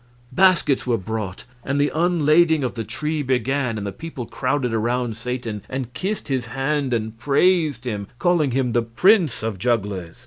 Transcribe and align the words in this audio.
Baskets 0.31 0.87
were 0.87 0.97
brought, 0.97 1.45
and 1.63 1.79
the 1.79 1.91
unlading 1.93 2.63
of 2.63 2.73
the 2.73 2.83
tree 2.83 3.21
began; 3.21 3.77
and 3.77 3.85
the 3.85 3.91
people 3.91 4.25
crowded 4.25 4.73
around 4.73 5.15
Satan 5.15 5.61
and 5.69 5.93
kissed 5.93 6.27
his 6.27 6.47
hand, 6.47 6.91
and 6.91 7.15
praised 7.19 7.85
him, 7.85 8.07
calling 8.17 8.49
him 8.49 8.71
the 8.71 8.81
prince 8.81 9.43
of 9.43 9.59
jugglers. 9.59 10.17